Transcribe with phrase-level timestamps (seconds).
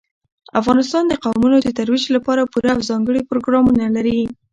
[0.59, 4.19] افغانستان د قومونه د ترویج لپاره پوره او ځانګړي پروګرامونه لري.